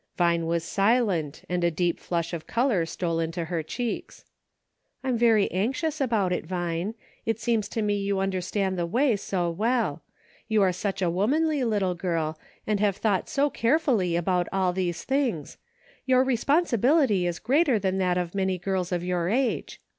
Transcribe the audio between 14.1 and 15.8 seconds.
about all these things;